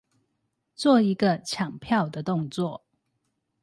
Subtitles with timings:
[0.73, 2.83] 做一個搶票的動作